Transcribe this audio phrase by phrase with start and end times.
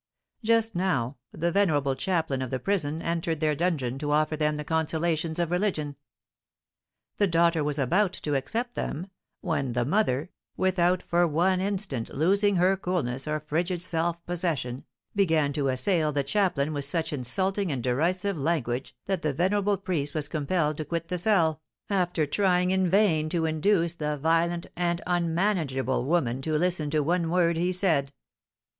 [0.43, 4.57] Just now the venerable chaplain of the prison entered their dungeon to offer to them
[4.57, 5.95] the consolations of religion.
[7.17, 9.11] The daughter was about to accept them,
[9.41, 14.85] when the mother, without for one instant losing her coolness or frigid self possession,
[15.15, 20.15] began to assail the chaplain with such insulting and derisive language that the venerable priest
[20.15, 21.61] was compelled to quit the cell,
[21.91, 27.29] after trying in vain to induce the violent and unmanageable woman to listen to one
[27.29, 28.11] word he said.